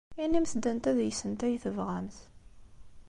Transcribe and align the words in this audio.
Inimt-d 0.23 0.65
anta 0.71 0.91
deg-sent 0.97 1.41
ay 1.45 1.55
tebɣamt. 1.63 2.17